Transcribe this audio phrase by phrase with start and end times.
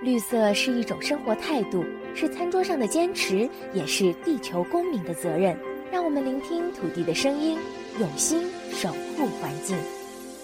[0.00, 5.58] 绿色是一种生活态度，是餐桌上的坚持，也是地球公民的责任。
[5.90, 7.58] 让我们聆听土地的声音，
[7.98, 9.76] 用心守护环境。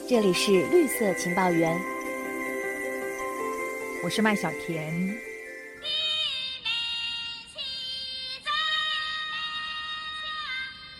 [0.08, 1.78] 这里是绿色情报员，
[4.02, 5.16] 我是麦小甜。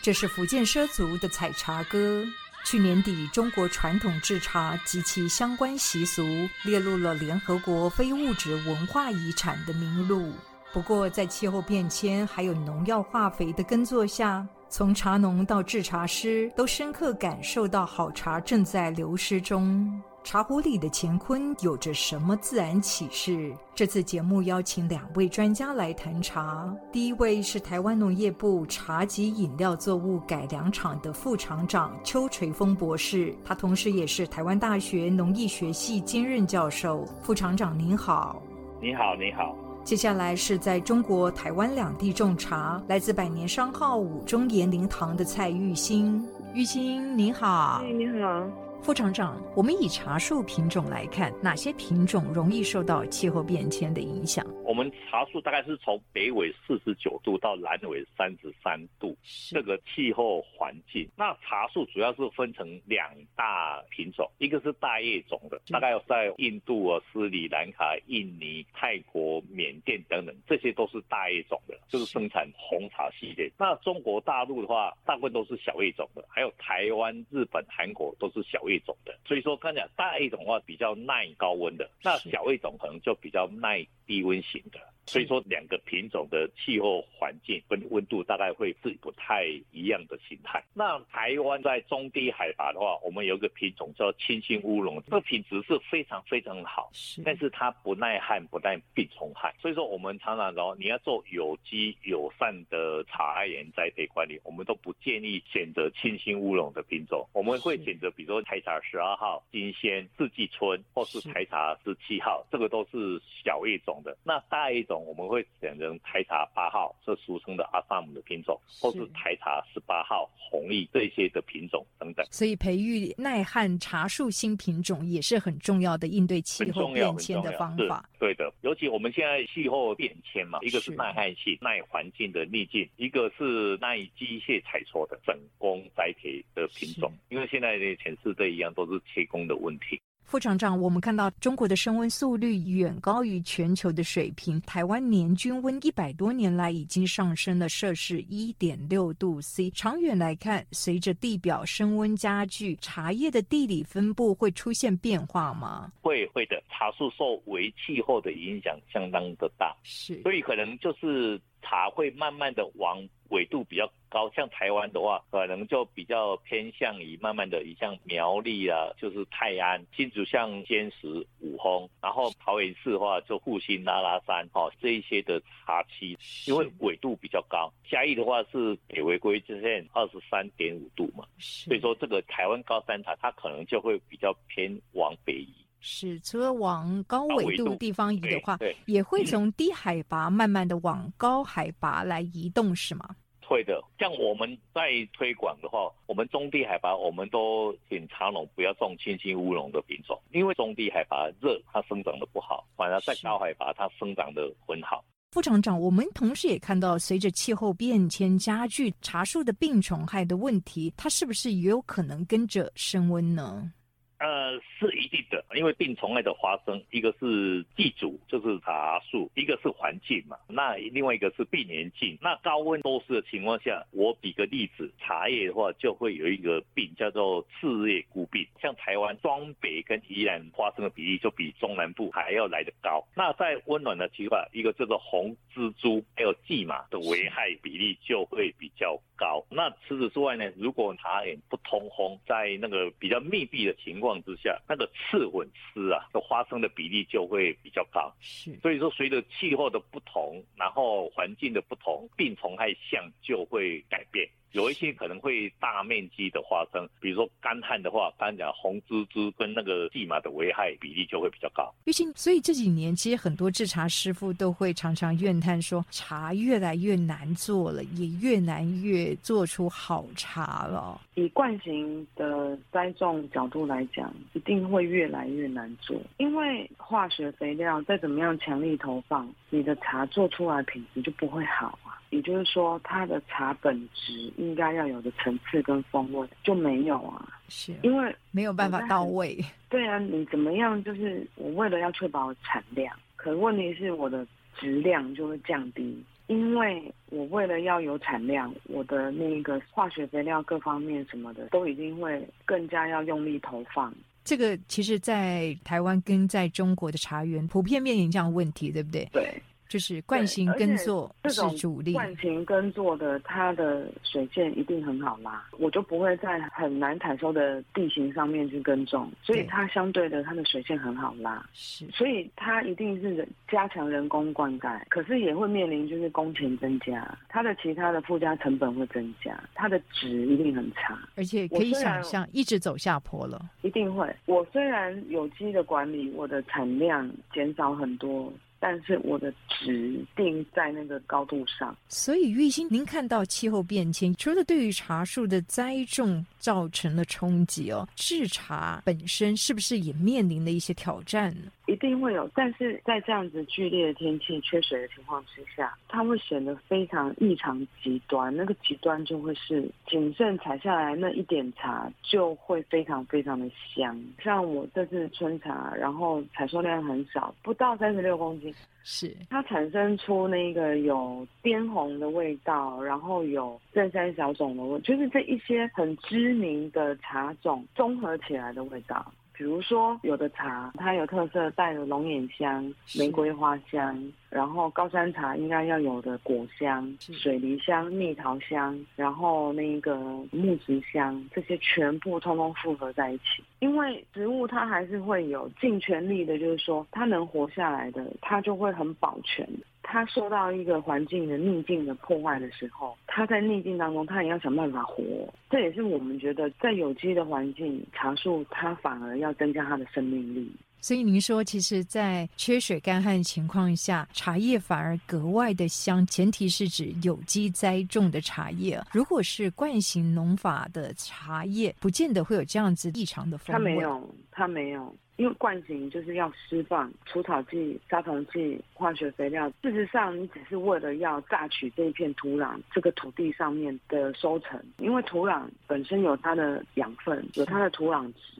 [0.01, 2.25] 这是福建畲族的采茶歌。
[2.65, 6.25] 去年底，中国传统制茶及其相关习俗
[6.65, 10.33] 列入了联合国非物质文化遗产的名录。
[10.73, 20.03] 不过，在气候变迁还有农药化肥的耕作下，从茶农到制茶师都深刻感受到好茶正在流失中。
[20.25, 23.55] 茶壶里的乾坤有着什么自然启示？
[23.75, 26.75] 这次节目邀请两位专家来谈茶。
[26.91, 37.07] 第一位是台湾农业部茶及饮料作物改良厂的副厂长邱垂峰博士，他同时也是台湾大学农艺学系兼任教授。
[37.23, 38.43] 副厂长您好，
[38.81, 39.55] 你好，你好。
[39.85, 46.27] 接下来是在中国台湾两地种茶，来自百年商号五中岩灵堂的蔡玉兴。
[46.55, 48.64] 玉兴您好，哎，你好。
[48.85, 54.45] 副厂长，我们以茶树品种来看，哪些品种容易受到气候变迁的影响？
[54.63, 59.17] 我们茶树大概是从北纬四十九度到南纬三十三度
[59.49, 61.09] 这个气候环境。
[61.17, 73.51] 那茶树主要是分成两大品种，一个是大叶种的，大概在印度啊、斯里兰卡、印尼、泰国、缅甸等等，这些都是大叶种的，就是生产红茶系列。
[73.59, 78.74] 那中国大陆的话，大部分都是小叶种的，还有台湾、日本、韩国都是小叶。
[78.75, 84.79] 一种的，所以说刚讲大一种的话比较耐高温的，那小一种可能就比较耐低温型的。
[85.07, 90.63] 所以说，两个品种的气候环境跟温度大概会是不太一样的形态。
[90.73, 96.91] 那台湾在中低海拔的话，我们有一个品种叫清新乌龙，这个品质是非常非常好，
[97.23, 99.55] 但是它不耐旱、不耐病虫害。
[99.61, 107.29] 所以说，我们常常说你要做有机友善的茶园栽培管理，我们都不建议选择清新乌龙的品种。
[107.35, 114.17] 我们会选择比如说台茶十二号、金仙、四季春，或是台茶十七号，这个都是小叶种的。
[114.25, 114.94] 那大叶种。
[114.99, 122.27] 我们会选择台茶八号，这俗称的阿萨姆的品种，或是台茶十八号红利这些的品种等等。
[122.31, 128.09] 所以，培育耐旱茶树新品种也是很重要的应对气候变迁的方法。
[128.19, 137.13] 对的，尤其我们现在气候变迁嘛，一个是耐旱性、耐环境的逆境，一个是耐机械采收的整工栽培的品种。
[137.29, 140.01] 因为现在的全世界一样都是切工的问题。
[140.25, 144.61] 副厂长，我们看到中国的升温速率远高于全球的水平。
[144.63, 149.71] 台湾年均温一百多年来已经上升了摄氏一点六度 C。
[149.71, 155.93] 长远来看，随着地表升温加剧，茶叶的地理分布会出现变化吗？
[156.01, 163.05] 会会的，茶树受微气候的影响相当的大，是，所以可能就是茶会慢慢的往。
[163.31, 176.17] 纬度比较高，像台湾的话，可能就比较偏向于慢慢的，以像苗栗啊，就是泰安、新竹像尖石、五峰，然后桃园市的话就复兴、拉拉山，哈，这一些的茶区，
[176.47, 177.73] 因为纬度比较高。
[177.91, 185.64] 嘉义的话是北回归之线二十三点五度嘛，所以说这个台湾高山茶它可能就会比较偏往北移。
[185.87, 193.15] 是，除了往高纬度地方移的话，也会从低海拔慢慢的往高海拔来移动，是吗？
[193.47, 205.05] 会的，像我们在推广的话，我们中低海拔，我们都请茶农不要种清新乌龙的品种，因为中低海拔热，它生长的不好，反而在高海拔它生长的很好。
[205.31, 213.71] 副厂长，我们同时也看到，随着气候变迁加剧，茶树的病虫害的问题，它是不是也有可能跟着升温呢？
[214.19, 222.17] 呃，是一定的，因为病虫害的发生，一个是地主，就是茶树；一个是环境嘛，那另外一个是病原性。
[222.23, 228.47] 那高温多湿的情况下，我举个例子，茶叶的话就会有一个病叫做赤叶孤病。
[228.63, 233.07] 像台湾双北跟宜兰发生的比例就比中南部还要来得高。
[233.15, 239.45] 那在温暖的情况下，一个叫做红蜘蛛还有蓟马的危害比例就会比较高。
[239.51, 248.13] 那除此之外呢，如果茶园不通风，在那个比较密闭的情况，之下，那个刺粉丝啊，的发生的比例就会比较高。
[248.21, 254.29] 是，所以说随着气候的不同，然后环境的不同，病虫害象就会改变。
[254.55, 261.75] 有一些可能会大面积的发生，比如说干旱的话，刚才讲红蜘蛛跟那个蓟马的危害比例就会比较高。
[261.87, 271.01] 玉清，所以这几年其实很多制茶师傅都会常常怨叹说，茶越来越难做了，也越难越做出好茶了。
[271.17, 281.94] 以惯型的栽种角度来讲，一定会越来越难做，因为化学肥料再怎么样强力投放，你的茶做出来品质就不会好啊。
[282.15, 287.29] 也就是说，它的茶本质应该要有的层次跟风味就没有啊。
[287.49, 289.37] 是，因为没有办法到位。
[289.69, 290.83] 对啊，你怎么样？
[290.85, 294.25] 就是我为了要确保产量，可问题是我的
[294.57, 303.93] 质量就会降低，因为我为了要有产量，我的那个化学肥料各方面什么的都一定会更加要用力投放。
[304.23, 309.05] 这个其实，在台湾跟在中国的茶园普遍面临这样的问题，对不对？
[309.13, 309.43] 对。
[309.75, 334.09] 就是惯性耕作是主力，惯性耕作的它的水线一定很好拉，我就不会在很难采收的地形上面去耕种，所以它相对的它的水线很好拉，是，所以它一定是加强人工灌溉，可是也会面临就是工钱增加，它的其他的附加成本会增加，它的值一定很差，而且可以想象一直走下坡了，一定会。
[334.27, 338.33] 我虽然有机的管理，我的产量减少很多。
[338.67, 351.51] 但是我的值定在那个高度上，所以玉兴，您看到气候变迁，除了对于茶树的栽种造成了冲击哦，制茶本身是不是也面临了一些挑战呢？
[351.67, 358.35] 一定会有，但是在这样子剧烈的天气、缺水的情况之下，它会显得非常异常极端。
[358.37, 363.99] 那个极端就会是谨慎采下来那一点茶就会非常非常的香。
[364.23, 379.11] 像我这次春茶，然后采收量很少，不到三十六公斤，是它产生出那个有滇红的味道，然后有正山小种的味，就是这一些很知名的茶种综合起来的味道。
[379.37, 384.01] 比如说，有的茶它有特色，带有龙眼香、玫瑰花香，
[384.35, 389.95] 然后高山茶应该要有的果香、水梨香、蜜桃香，然后那个
[390.33, 393.45] 木质香，这些全部通通复合在一起。
[393.61, 399.49] 因为植物它还是会有尽全力的，就是说它能活下来的，它就会很保全。
[399.85, 405.05] 它受到一个环境的逆境的破坏的时候，它在逆境当中，它也要想办法活。
[405.49, 410.51] 这也是我们觉得，在有机的环境，茶树它反而要增加它的生命力。
[410.85, 416.07] 所以您说，其实，在缺水干旱情况下，茶叶反而格外的香。
[416.07, 418.79] 前提是指有机栽种的茶叶。
[418.93, 423.59] 如果是惯性农法的茶叶，不见得会有这样子异常的风味。
[423.59, 424.95] 它没有，它没有。
[425.17, 429.49] 因为惯型就是要释放除草剂、杀虫剂、化学肥料。
[429.63, 434.61] 事实上，你只是为了要榨取这一片土壤、这个土地上面的收成。
[434.79, 438.34] 因为土壤本身有它的养分，有它的土壤值。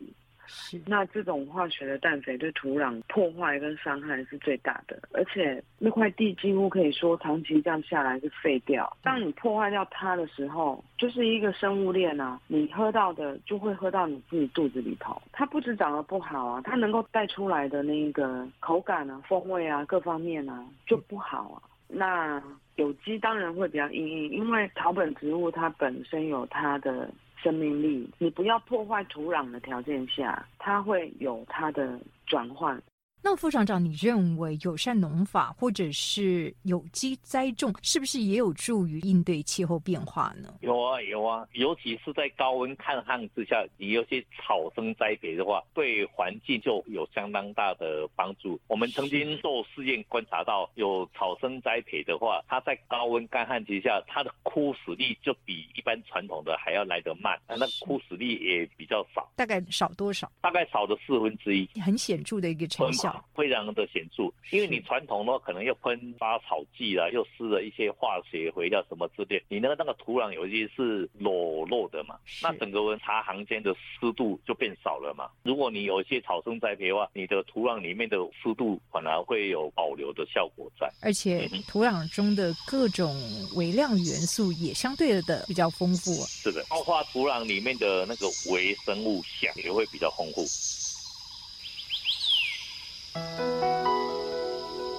[0.47, 8.97] 是，那这种化学的氮肥对土壤破坏跟伤害是最大的，而且那块地几乎可以说长期这样下来是废掉。
[9.03, 15.21] 当你破坏掉它的时候，就是一个生物链啊，你喝到的就会喝到你自己肚子里头。
[15.33, 21.63] 它不止长得不好啊，它能够带出来的那个口感啊、风味啊各方面啊就不好啊。
[21.89, 22.43] 那
[22.77, 27.11] 有机当然会比较硬硬，因为草本植物它本身有它的。
[27.45, 32.83] 生命力，你不要破坏土壤的条件下，它会有它的转换。
[33.27, 40.53] 那副厂长，你认为友善农法或者是有机栽种，是不是也有助于应对气候变化呢？
[40.61, 48.61] 有啊，有啊，尤其是在高温抗旱之下，你有些草生栽培的话，对环境就有相当大的帮助。
[48.69, 60.31] 我们曾经做试验观察到，有草生栽培的话，它在高温干旱之下，它的枯死率就比一般传统的还要来得慢，那枯死率也比较少，大概少多少？
[60.43, 63.14] 大概少了四分之一，很显著的一个成效。
[63.35, 75.29] 非常的显著，因为你传统的话可能又喷发草剂啦，又施了一些化学肥料什么之类，你那个那个土壤有些是裸露的嘛，那整个茶行间的湿度就变少了嘛。
[75.43, 83.15] 如果你有一些草生栽培的话，你的土壤里面的湿度反而会有保留的效果在，而且土壤中的各种
[83.57, 86.13] 微量元素也相对的比较丰富。
[86.27, 90.45] 是的，包括土壤里面的那个微生物相也会比较丰富。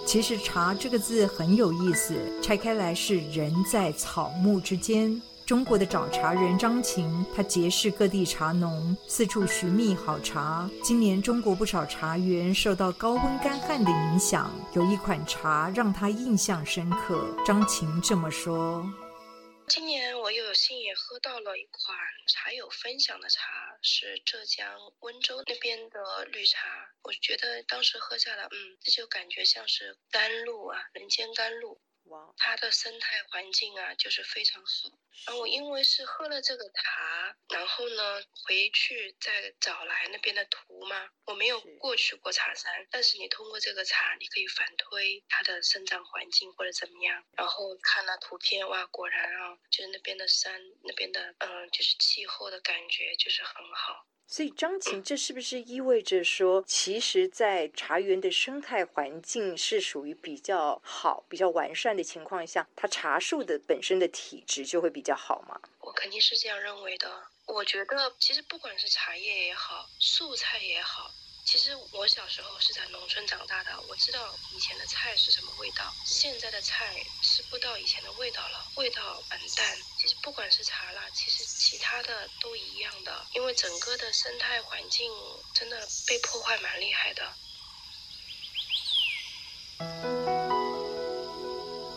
[0.05, 5.21] 其实“茶”这个字很有意思，拆开来是人在草木之间。
[5.45, 10.67] 中国的找茶人张琴，他结识各地茶农，四处寻觅好茶。
[10.83, 17.27] 今年中国不少茶园受到高温干旱的影响，有一款茶让他印象深刻。
[17.45, 18.83] 张琴这么说。
[19.67, 26.93] 今年我有幸也喝到了一款茶友分享的茶，是浙江温州那边的绿茶。
[27.01, 31.81] 我觉得当时喝下来，嗯，这就感觉像是甘露啊，人间甘露。
[32.05, 34.89] 哇，它的生态环境啊，就是非常好。
[35.25, 47.23] 然后我因为是喝了这个茶，然后呢回去再找来那边的图嘛，我没有过去过茶山，但是你通过这个茶，你可以反推它的生长环境或者怎么样。
[47.37, 54.05] 然后看了图片，哇，果然啊，就是那边的山，那边的嗯，就是气候的感觉就是很好。
[54.27, 65.61] 所以张琴，这是不是意味着说，其实，在茶园的生态环境是属于比较好、比较完善的情况下，它茶树的本身的体质就会比较好嘛？
[65.79, 67.23] 我肯定是这样认为的。
[67.45, 71.11] 我觉得，其实不管是茶叶也好，素菜也好。
[71.45, 79.77] 其实我小时候是在农村长大的，我知道以前的菜是什么味道，现在的菜吃不到以前的味道了，味道很淡。
[79.99, 85.11] 其实不管是茶啦，其实其他的都一样的，因为整个的生态环境
[85.53, 87.31] 真的被破坏蛮厉害的。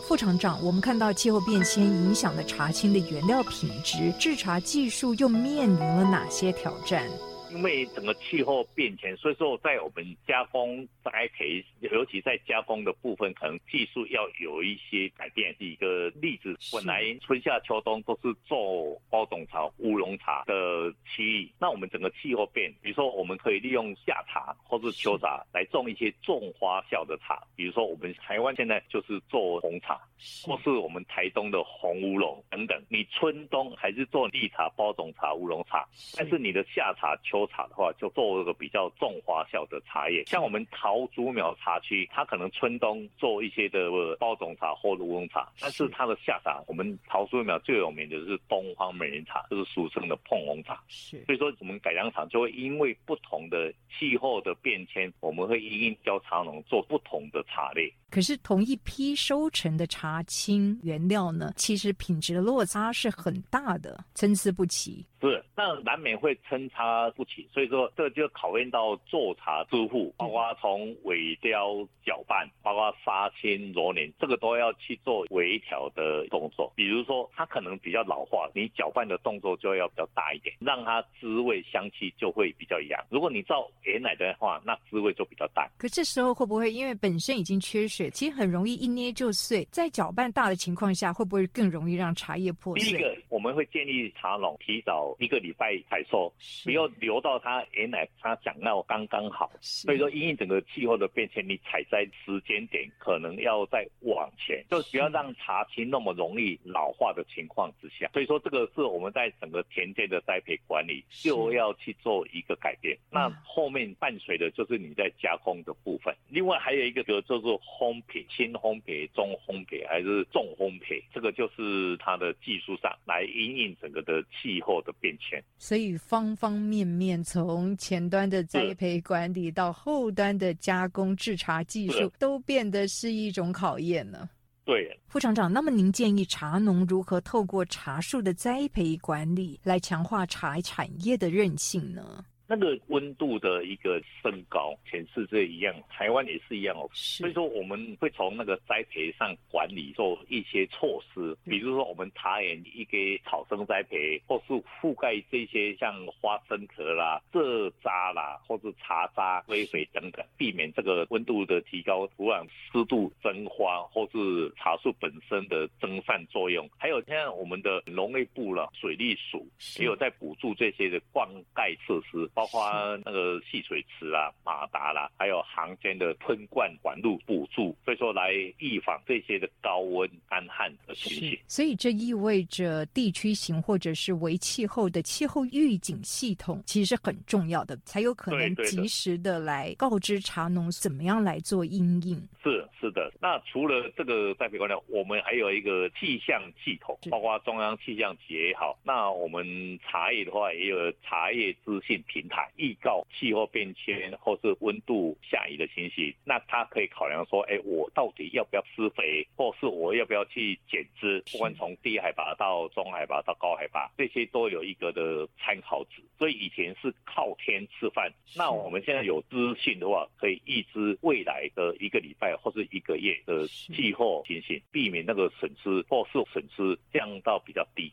[0.07, 7.09] 副厂长，我们看到气候变迁影响了茶青的原料品质，制茶技术又面临了哪些挑战？
[7.51, 15.55] 因为整个气候变迁，所以说在我们加工栽培，尤其在加工的部分，可能技术要有一些改变。
[15.59, 29.99] 一个例子，本来春夏秋冬都是做包种茶、乌龙茶的区域，那我们整个气候变，比如说我们可以利用夏茶或是秋茶来种一些重花效的茶，比如说我们台湾现在就是做红茶，
[30.43, 32.81] 或是我们台东的红乌龙等等。
[32.89, 50.81] 你春冬还是做绿茶、包种茶、乌龙茶，但是你的夏茶、秋茶的话，就做一个比较重花效的茶叶，像我们桃竹苗茶区，它可能春冬做一些的包种茶或乌龙茶，但是它的夏茶，我们桃竹苗最有名的是东方美人茶，就是俗称的碰红茶。
[50.87, 57.91] 是，所以说我们改良厂就会因为不同的气候的变迁，我们会因应教茶农做不同的茶类。
[58.09, 65.05] 可是同一批收成的茶青原料呢，其实品质的落差是很大的，参差不齐。
[65.21, 76.71] 是，那难免会参差不齐，所以说这就考验到做茶之父，包括从尾雕、搅拌，包括杀青、揉捻，这个都要去做微调的动作。
[76.73, 82.97] 比如说它可能比较老化，你搅拌的动作就要比较大一点，让它滋味香气就会比较扬。
[83.09, 85.69] 如果你照原来的话，那滋味就比较淡。
[85.77, 89.65] 可这时候会不会因为本身已经缺水，其实很容易一捏就碎？
[89.69, 92.89] 在搅拌大的情况下，会不会更容易让茶叶破碎？
[92.89, 95.08] 第一个，我们会建议茶农提早。
[95.19, 96.31] 一个礼拜采收，
[96.63, 99.49] 不要留到它原来它长到刚刚好。
[99.61, 108.09] 所以说，因为整个气候的变迁，你采摘时间点可能要再往前，就不要让茶青那么容易老化的情况之下。
[108.13, 112.95] 所以说，这个是我们在整个田间的栽培管理就要去做一个改变。
[113.09, 116.13] 那后面伴随的就是你在加工的部分。
[116.29, 124.93] 另外还有一个就叫做烘焙，轻烘焙、中烘焙还是重烘焙，这个就是它的技术上来因应整个的气候的。
[124.99, 134.29] 变迁，所以方方面面，从前端的栽培管理到后端的加工制茶技术，都变得是一种考验呢。
[134.65, 142.23] 对，副厂长，那么您建议茶农如何透过茶树的栽培管理来强化茶产业的韧性呢？
[142.51, 146.89] 那个温度的一个升高，全世界一样，台湾也是一样哦。
[146.93, 166.67] 所以说，我们会从那个栽培上管理做一些措施，比如说我们茶园一个草生栽培，或是覆盖这些像花生壳啦、蔗渣啦，或是茶渣、微肥等等，避免这个温度的提高，土壤湿度蒸发，或是茶树本身的蒸散作用。
[166.79, 169.45] 还有现在我们的农业部了，水利署
[169.77, 172.27] 也有在补助这些的灌溉设施。
[172.39, 172.71] 包括
[173.03, 181.37] 那个蓄水池啦、马达啦，还有行间的喷灌管路补助，所以说来预防这些的高温干旱的情形。
[181.49, 192.15] 所以这意味着地区型或者是为气候的气候预警系统其实是很重要的，才有可能及时的来告知茶农怎么样来做应应。
[192.41, 202.28] 是是的，那除了这个栽培管理，我们还有一个气象系统，包括中央气象局也好，那我们茶叶的话也有茶叶资讯平。
[202.29, 211.21] 台预告气候变迁或是温度下移的情形，那他可以考量说，哎，我到底要不要施肥，或是我要不要去减资？
[211.31, 216.01] 不管从低海拔到中海拔到高海拔，这些都有一个的参考值。
[216.17, 227.91] 所以以前是靠天吃饭，那我们现在有资讯的话，可以预知未来的一个礼拜或是一个月的气候情形，避免那个损失或是损失降到比较低。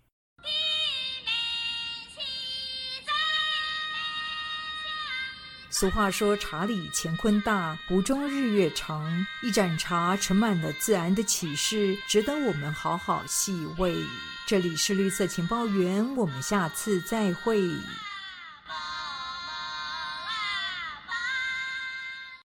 [5.79, 9.05] 俗话说：“茶里乾坤大，壶中日月长。”
[9.45, 13.95] 一盏茶盛满了自然的启示，值得我们好好细味。
[14.47, 17.61] 这里是绿色情报员，我们下次再会。